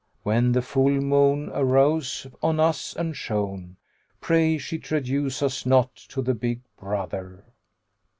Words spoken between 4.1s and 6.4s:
Pray she traduce us not to the